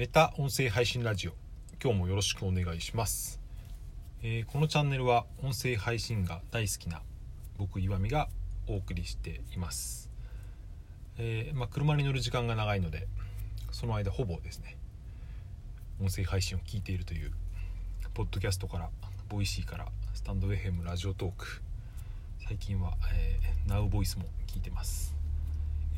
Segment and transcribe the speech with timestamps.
[0.00, 1.32] メタ音声配信ラジオ。
[1.84, 3.38] 今日もよろしくお願いします、
[4.22, 7.02] えーこのチャンネルは音声配信が大好きな
[7.58, 8.30] 僕岩見が
[8.66, 10.10] お送りしています、
[11.18, 13.08] えーまあ、車に乗る時間が長いので
[13.72, 14.78] その間ほぼですね
[16.00, 17.32] 音声配信を聞いているという
[18.14, 18.88] ポッドキャストから
[19.28, 21.60] ボイシーからスタンド FM ラジオトーク。
[22.48, 25.14] 最近は、えー、Now ボイスも聞いてます、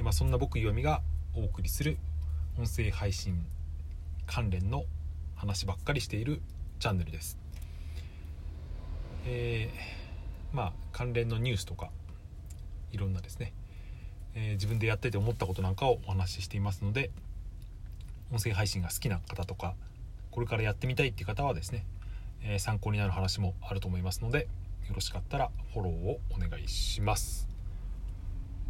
[0.00, 1.02] えまあ、そんな僕岩見が
[1.36, 1.98] お送りする
[2.58, 3.46] 音声配信
[4.26, 4.84] 関連の
[5.34, 6.40] 話ばっかりしている
[6.78, 7.38] チャンネルです。
[9.26, 10.02] えー
[10.56, 11.90] まあ関連のニュースとか
[12.90, 13.54] いろんなですね、
[14.34, 17.10] えー自分でやってて思ったことなんかをお話ししていますので
[18.30, 19.74] 音声配信が好きな方とか
[20.30, 21.86] これからやってみたいっていう方はですね、
[22.42, 24.48] えー参考になる話もあると思いますので
[24.88, 27.48] よろしかったらフォローをお願いします。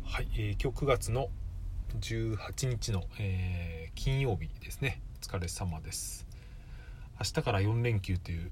[0.04, 1.28] はい、えー今日9月の
[2.00, 5.00] 18日の、えー金曜日ですね。
[5.22, 6.26] 疲れ様です。
[7.20, 8.50] 明日から4連休という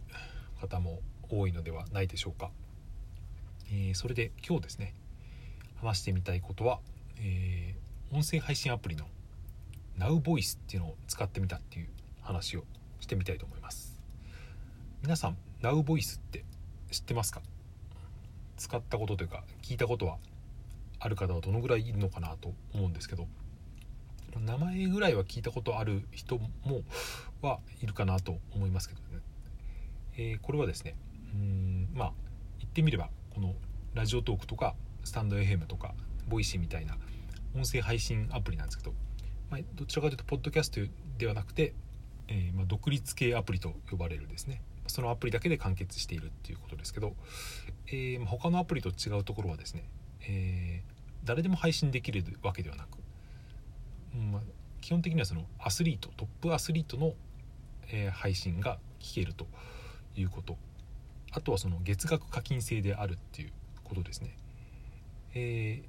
[0.61, 2.51] 方も多いのではないでしょうか、
[3.73, 4.95] えーそれで今日ですね
[5.81, 6.79] 話してみたいことは、
[7.19, 9.05] えー音声配信アプリの
[9.99, 11.89] NowVoice っていうのを使ってみたっていう
[12.23, 12.65] 話を
[13.01, 14.01] してみたいと思います。
[15.03, 16.45] 皆さん NowVoice って
[16.93, 17.43] 知ってますか？
[18.57, 20.19] 使ったことというか聞いたことは
[21.01, 23.27] ある方はどのぐらいいるのかなと思うんですけど。
[24.51, 26.51] 名前ぐらいは聞いたことある人も
[27.41, 29.07] はいるかなと思いますけどね、
[30.17, 30.97] えーこれはですね
[31.33, 32.13] うんまあ
[32.59, 33.55] 言ってみればこの
[33.95, 35.95] ラジオトークとかスタンド FM とか
[36.29, 36.97] ボイシーみたいな
[37.55, 38.93] 音声配信アプリなんですけど、
[39.51, 40.81] まあ、どちらかというとポッドキャスト
[41.19, 41.75] ではなくて、
[42.29, 47.15] えーまあ、独立系アプリと呼ばれるですねそのアプリだけで完結しているっていうことですけど、
[47.87, 49.85] えー他のアプリと違うところはですね、
[50.29, 53.00] えー誰でも配信できるわけではなく、
[54.15, 54.43] まあ、
[54.81, 57.15] 基本的にはそのアスリートトップアスリートの、
[57.93, 59.47] えー配信が聞けると
[60.17, 60.57] いうこと
[61.33, 63.53] あとはその月額課金制であるっていう
[63.85, 64.37] ことですね、
[65.35, 65.83] え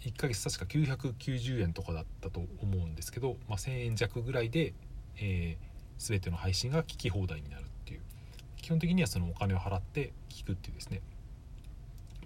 [0.00, 4.72] 1ヶ月確か990円とかだったと思うんですけど、まあ、1000円弱ぐらいで、
[5.18, 8.00] えー、全ての配信が聞き放題になるっていう。
[8.56, 11.02] 基本的にはそのお金を払って聞くっていうですね。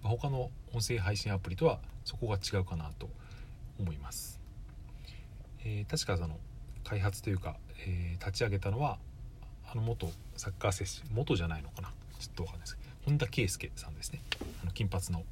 [0.02, 3.08] まあ他の音声配信アプリとはそこが違うかなと
[3.80, 4.40] 思います、
[5.64, 6.38] えー確かその
[6.84, 8.98] 開発というか、えー立ち上げたのは
[9.70, 11.88] あの元サッカー選手元じゃないのかな？
[12.18, 12.76] ちょっとわかんないです。
[12.76, 14.22] けど本田圭佑さんですね。
[14.62, 15.24] あの金髪の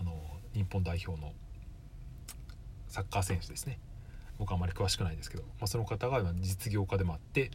[0.00, 0.12] あの
[0.54, 1.32] 日本代表の
[2.88, 3.78] サッカー選手ですね。
[4.38, 7.50] 僕はあまり詳しくないですけど、まあ、その方が実業家でもあって、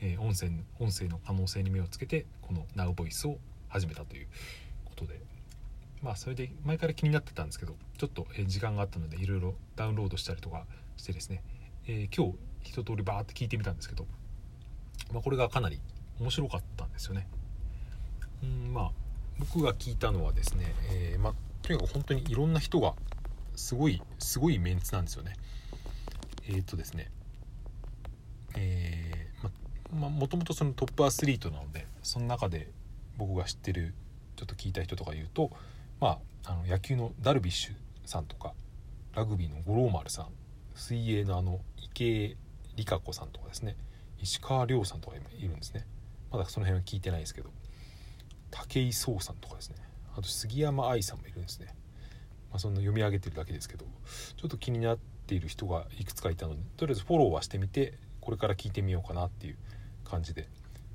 [0.00, 3.38] えー音声音声の可能性に目をつけてこの NowVoice を
[3.68, 4.28] 始めたという
[4.84, 5.20] ことで
[6.04, 10.66] まあそれで前から気になってたんですけどちょっと時間があったのでいろいろダウンロードしたりとか
[10.98, 11.42] してですね、
[11.86, 14.06] えー今日一通りバーって聞いてみたんですけど、
[15.12, 15.80] まあ、これがかなり
[16.18, 17.26] 面白かったんですよね。
[18.42, 18.90] うんまあ
[19.38, 22.94] 僕が聞いたのはですね、えーまあ、とにかく本当にいろんな人が
[23.56, 25.34] すごいすごいメンツなんですよね。
[26.46, 27.10] えーっとですね
[28.56, 32.70] えーままもともとそのトップアスリートなのでその中で
[33.16, 33.94] 僕が知ってる
[34.36, 35.50] ちょっと聞いた人とか言うと、
[36.00, 37.74] まあ、あの野球のダルビッシュ
[38.04, 38.52] さんとか
[39.14, 40.28] ラグビーの五郎丸さん
[40.74, 42.36] 水泳のあの池江
[42.76, 43.76] 璃花子さんとかですね。
[44.20, 45.86] 石川遼さんとかいるんですね。
[46.30, 47.50] まだその辺は聞いてないですけど
[48.50, 49.76] 武井壮さんとかですね。
[50.16, 51.66] あと杉山愛さんもいるんですね、
[52.50, 53.84] まあ、そんな読み上げてるだけですけど
[54.36, 59.56] ちょっと気になっている人がいくつかいたのでとりあえずフォローはしてみてこれから聞いてみようかなっていう
[60.04, 60.48] 感じで。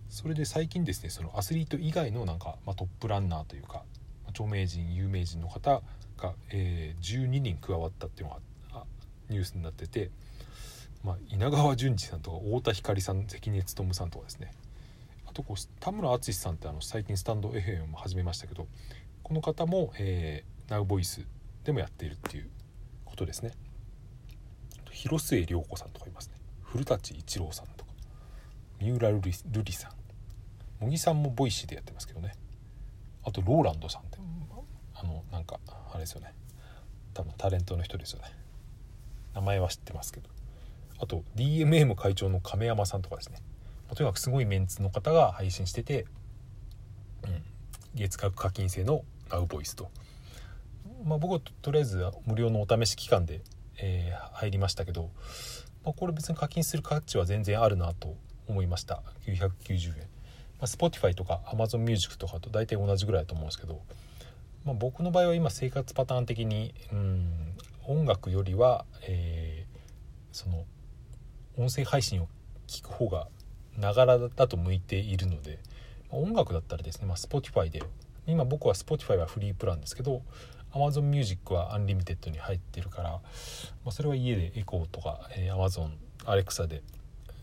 [0.09, 3.83] それで最近ですねそのアスリート以外のなんか、まあ、トップランナーというか、
[4.39, 5.81] 著名人有名人の方
[6.17, 8.85] が、えー12人加わったっていうのが
[9.29, 10.11] ニュースになってて、
[11.03, 14.53] まあ、稲川淳二さんとか太田光さん関根勤さんとかですね。
[15.28, 18.67] あとこう田村淳さんってあの最近スタンド FM も始めましたけど
[19.23, 21.25] この方も、えー、NowVoice
[21.63, 22.49] でもやっているっていう
[23.05, 23.51] ことですね。
[24.91, 26.35] 広末涼子さんとかいますね。
[26.63, 27.91] 古舘一郎さんとか。
[28.79, 29.91] 三浦瑠麗さん。
[30.79, 32.34] 茂木さんもボイシーでやってますけどね。
[33.23, 34.18] あとローランドさんって
[35.01, 35.59] あのなんか
[35.91, 36.34] あれですよね。
[37.13, 38.25] 多分タレントの人ですよね。
[39.34, 40.29] 名前は知ってますけど。
[41.01, 43.41] あと DMM 会長の亀山さんとかですね。
[43.96, 46.05] とにかくすごいメンツの方が配信してて、
[47.23, 47.41] うん、
[47.96, 49.90] 月額課金制の NowVoice と、
[51.05, 53.41] まあ、僕はととりあえず無料のお試し期間で、
[53.78, 55.09] えー入りましたけど、
[55.84, 58.16] まあ、これ別に課金する価値は全然あるなと
[58.47, 59.02] 思いました。
[59.25, 63.81] 990円、まあ、Spotify とか AmazonMusic とかと大体同じぐらいだと思うんですけど、
[64.66, 67.53] まあ、僕の場合は今生活パターン的にうん
[67.88, 69.70] 音楽よりは、えー
[70.32, 70.66] その
[71.58, 72.28] 音声配信を
[72.67, 73.28] 聞く方が
[73.78, 75.59] ながらだと向いているので
[76.11, 77.84] 音楽だったらですね、まあ、Spotify で。
[78.28, 80.22] 今僕は Spotify はフリープランですけど
[80.72, 83.20] Amazon Music はアンリミテッドに入ってるから、ま
[83.88, 85.90] あ、それは家でエコーとか、えー、Amazon
[86.26, 86.84] Alexa で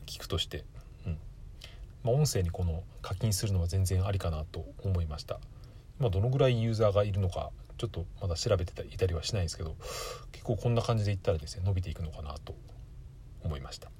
[0.06, 0.64] 聞くとして、
[1.06, 1.18] うん。
[2.04, 5.40] まあ、音声にこの課金するのは全然ありかなと思いました。
[6.00, 9.76] 今どのぐらいユーザーがいるのかちょっとまだ調べていたりはしないんですけど
[10.32, 12.54] 結構こんな感じでいったらですね伸びていくのかなと
[13.42, 13.90] 思いました、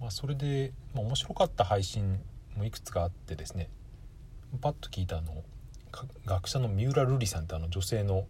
[0.00, 2.20] まあ、それで、まあ、面白かった配信
[2.56, 3.70] もいくつかあってですね
[4.60, 5.44] パッと聞いたあの
[6.24, 8.26] 学者の三浦瑠麗さんってあの女性の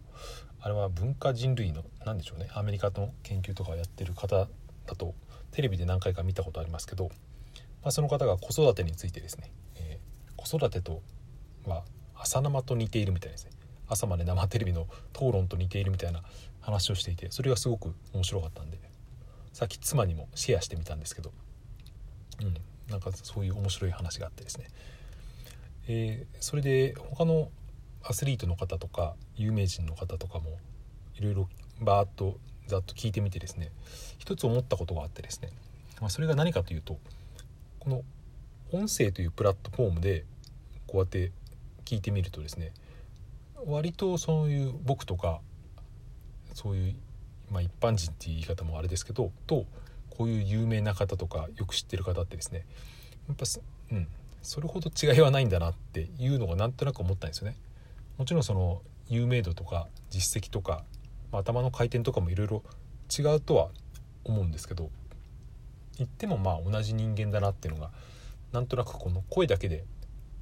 [0.60, 4.48] あれは文化人類の何でしょうねアメリカの研究とかやってる方
[4.86, 5.14] だと
[5.52, 7.06] テレビで何回か見たことありますけど、
[7.82, 11.02] まあ、その方が子育てについてですね、えー、子育てと
[11.66, 11.84] は
[12.26, 13.52] 朝生と似ているみたいですね。
[13.88, 16.22] 朝まで生テレビの討論と似ているみたいな
[16.60, 18.78] 話をしていてそれがすごく面白かったんで
[19.52, 21.30] さっき妻にもシェアしてみたんですけど
[22.42, 22.56] うん
[22.90, 24.66] なんかそういう面白い話があってですね。
[25.86, 27.48] えー、それで他の
[28.02, 30.58] アスリートの方とか有名人の方とかも
[31.14, 31.48] いろいろ
[31.80, 33.70] バーッとざっと聞いてみてですね
[34.18, 35.50] 一つ思ったことがあってですね、
[36.00, 36.98] まあ、それが何かというと
[37.78, 38.02] この
[38.72, 40.24] 音声というプラットフォームで
[40.88, 41.30] こうやって
[41.86, 42.72] 聞いてみるとですね
[43.64, 45.40] 割とそういう僕とか
[46.52, 46.94] そういう、
[47.50, 49.64] まあ、一般人っていう言い方もあれですけどと
[50.10, 52.66] こういう有名な方とかよく知ってる方ってですね
[53.28, 53.44] やっぱ
[53.92, 54.08] うん
[54.42, 57.56] それほど違いはないんだなっていうのがなんとなく思ったんですよね。
[58.16, 60.84] もちろんその有名度とか実績とか、
[61.32, 62.62] まあ、頭の回転とかもいろいろ
[63.16, 63.70] 違うとは
[64.24, 64.90] 思うんですけど
[65.98, 67.90] 言ってもまあ同じ人間だなっていうのが
[68.52, 69.84] なんとなくこの声だけで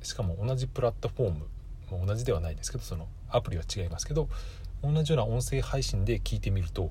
[0.05, 4.29] しかも同じプラットフォーム、同じではないですけどそのアプリは違いますけど
[4.83, 6.91] 同じような音声配信で聞いてみると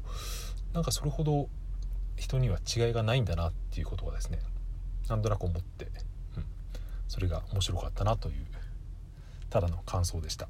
[0.73, 1.47] なんかそれほど
[2.15, 4.39] 人には違いがないんだなっていうことがですね
[5.09, 5.85] なんとなく思って
[6.37, 6.45] うん
[7.07, 8.45] それが面白かったなという
[9.49, 10.47] ただの感想でした、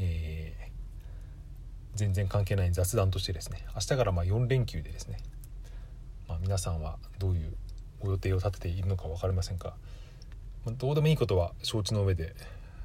[0.00, 5.18] えー、全然関係ない雑談としてですね明日からま4連休でですね、
[6.28, 7.56] まあ、皆さんはどういう
[8.00, 9.74] ご予定を立てているのか分かりませんが、
[10.72, 12.34] どうでもいいことは承知の上で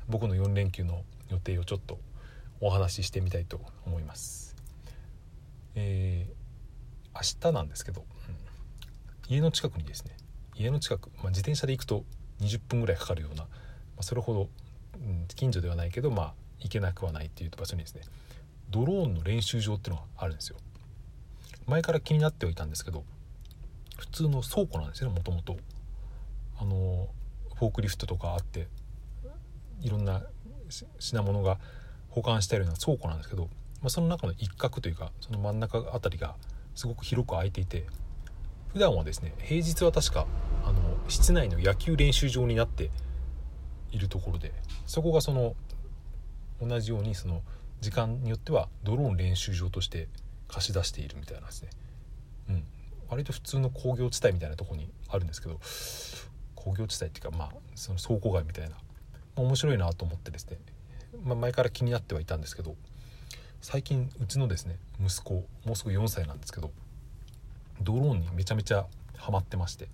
[0.07, 1.99] 僕の4連休の予定をちょっと
[2.59, 4.55] お話ししてみたいと思います。
[5.75, 10.15] えー、明日なんですけど、うん、家の近くにですね
[10.55, 12.03] 家の近く、まあ、自転車で行くと
[12.41, 13.47] 20分ぐらいかかるような、ま
[13.99, 14.49] あ、それほど、
[14.95, 18.01] うん、近所ではないけどまあ行けなくはないっていう場所にですね
[18.69, 20.57] ドローンの練習場っていうのがあるんですよ
[21.67, 23.03] 前から気になってはいたんですけど
[23.97, 25.57] 普通の倉庫なんですよねもともと
[26.59, 27.07] あの
[27.61, 28.65] フォークリフトとかあって
[29.81, 30.23] いろんな
[30.97, 31.59] 品物が
[32.09, 33.49] 保管してあるような倉庫なんですけど、ま
[33.85, 36.33] あ、その中の一角というかその真ん中あたりが
[36.73, 37.85] すごく広く空いていて
[38.73, 40.25] 普段はですね平日は確か
[40.65, 42.89] あの室内の野球練習場になって
[43.91, 44.53] いるところで
[44.87, 45.53] そこがその
[46.59, 47.43] 同じようにその
[47.79, 50.07] 時間によってはドローン練習場として
[50.47, 51.69] 貸し出しているみたいなんですね。
[52.49, 52.63] うん、
[53.07, 55.59] 割と普通の工業地帯みたいなとこにあるんですけど
[56.63, 58.75] 工業地帯っていうかまあその倉庫街みたいな、ま
[59.37, 60.57] あ、面白いなと思ってですね、
[61.23, 62.75] まあ、前から気になってはいたんですけど
[63.61, 65.33] 最近うちのですね息子
[65.65, 66.71] もうすぐ4歳なんですけど
[67.81, 68.85] ドローンにめちゃめちゃ
[69.17, 69.87] ハマってまして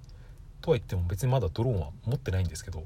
[0.61, 2.83] とは言っても別にまだドローンは持ってないんですけど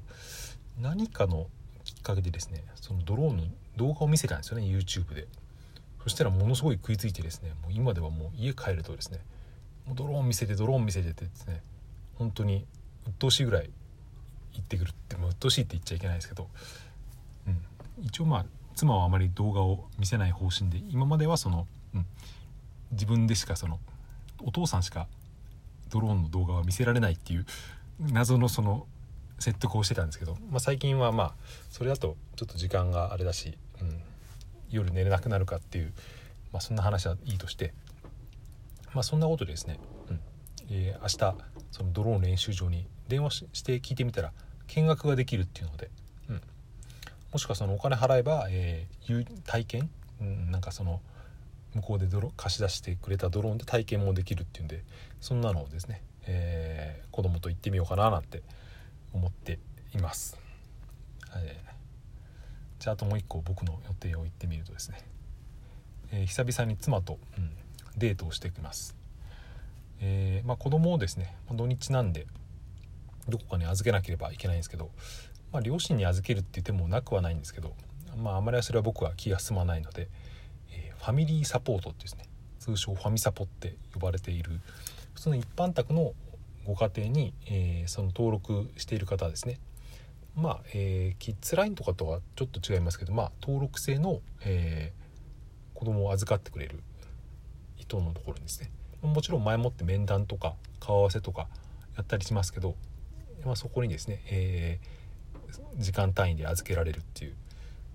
[0.80, 1.48] 何かの
[1.84, 3.44] きっかけでですねそのドローンの
[3.78, 5.28] 動画を見せたんですよね YouTube で。
[6.04, 9.20] そしたらものすごい食いついてですねもう今ではもう家帰るとですね
[9.86, 11.62] もうドローン見せてドローン見せてってですね
[12.16, 12.66] 本当に
[13.08, 13.70] 鬱陶しいぐらい
[14.53, 16.48] 言ってくるってもう鬱陶しいって言っちゃいけないですけど、
[17.48, 22.05] うん、一応まあ妻はあまり動画を見せない方針で今まではその、うん、
[22.91, 23.79] 自分でしかその
[24.43, 25.08] お父さんしか
[25.89, 27.46] ドローンの動画は見せられないっていう
[28.00, 28.88] 謎のその
[29.39, 31.34] 説得をしてたんですけど、まあ、最近はまあ
[31.70, 34.01] それだとちょっと時間があれだし、うん、
[34.70, 35.93] 夜寝れなくなるかっていう、
[36.51, 37.74] まあ、そんな話はいいとして、
[38.93, 39.79] まあ、そんなことでですね、
[40.10, 40.20] うん。
[40.70, 41.36] えー、明日
[41.72, 44.32] そのドローン練習場に電話して聞いてみたら
[44.68, 45.90] 見学ができるっていうので、
[46.30, 46.42] うん、
[47.32, 49.90] もしくはそのお金払えば、えー、体験、
[50.22, 51.01] うん、なんかその
[51.74, 54.84] 向こうでドロ貸し出してくれたドローンで体験もできるっていうんで
[55.20, 58.44] そんなのをですね、えー、子供と行ってみようかななんて
[59.13, 59.60] 思って
[59.94, 60.38] います。
[61.36, 64.98] えー、じゃああともう一個僕の予定を言ってみるとですね、
[66.12, 67.51] えー、久々に妻と、うん、
[67.98, 69.00] デートをしてきます。
[70.01, 72.27] えー、まあ、子供をですね土日なんで
[73.29, 74.89] どこかに預けなければいけないんですけど、
[75.53, 77.74] まあ、両親に預けるって言ってもなくはないんですけど、
[78.17, 80.10] まあ、あまりそれは僕は気が進まないので
[80.72, 82.25] え、ファミリーサポートってですね
[82.60, 84.60] 通称ファミサポって呼ばれている
[85.13, 86.13] 普通の一般宅の
[86.65, 89.60] ご家庭に、えー、その登録している方ですね
[90.36, 96.81] まあ、えー、キッズラインとかとはちょっと違いますけど、まあ、登録制の、えー、子供を預かってくれる
[97.75, 101.48] 人のところにですねもちろん前もって面談とか顔合わせとか
[101.98, 102.75] やったりしますけど、
[103.46, 107.36] まあ、そこにですね、えー、時間単位で預けられるっていう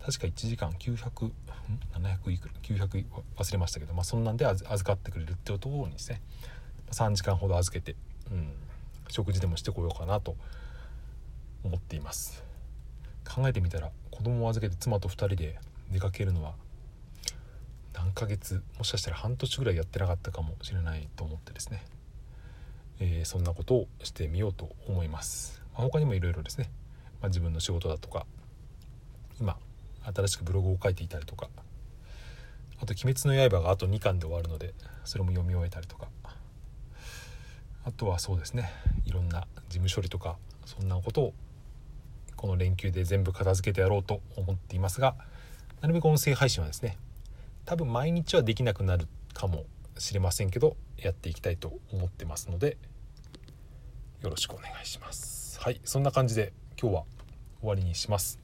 [0.04, 3.04] 確か1時間900700いくら？900
[3.36, 6.20] 忘れましたけど、まあ、そんなんで預かってくれるっていうところにですね
[6.92, 7.96] 3時間ほど預けて、
[8.30, 8.52] うん、
[9.08, 10.36] 食事でもしてこようかなと
[11.64, 12.44] 思っています。
[13.28, 15.58] 考えてみたら子供を預けて妻と2人で
[15.90, 16.54] 出かけるのは
[17.96, 21.84] 何ヶ月もしかしたら半年ぐらいやってなかったかもしれないと思ってですね、
[23.00, 26.70] えー、そんなことをしてみようと思います、まあ、他にもいろいろですね、
[27.20, 28.26] まあ、自分の仕事だとか
[29.40, 29.56] 今
[30.14, 31.48] 新しくブログを書いていたりとか
[32.80, 34.74] あと「鬼滅の刃」があと2巻で終わるので
[35.04, 36.08] それも読み終えたりとか。
[37.86, 38.72] あとはそうですね。
[39.04, 41.34] いろんな事務処理とかそんなことを
[42.34, 45.14] この連休で全部片付けてやろうと思っていますが
[45.80, 46.98] なるべく音声配信はですね
[47.66, 49.64] 多分毎日はできなくなるかも
[49.98, 52.78] しれませんけどやっていきたいと思ってますので
[54.22, 55.60] よろしくお願いします。
[55.60, 57.04] はいそんな感じで今日は
[57.60, 58.38] 終わりにします。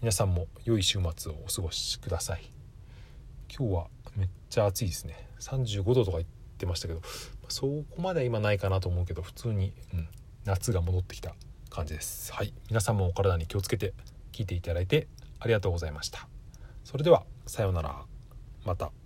[0.00, 2.42] 皆さんも良い週末をお過ごしください。
[3.54, 5.26] 今日はめっちゃ暑いですね。
[5.40, 7.00] 35度とか言ってましたけど
[7.48, 10.08] そこまでは今ないかなと思うけど普通に、うん、
[10.44, 11.34] 夏が戻ってきた
[11.70, 12.32] 感じです。
[12.32, 13.94] はい皆さんもお体に気をつけて
[14.32, 16.28] 聞いていただいてありがとうございました。
[16.84, 18.09] それではさようなら。
[18.70, 18.99] また。